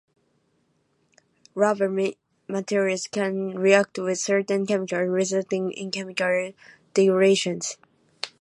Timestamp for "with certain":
3.99-4.65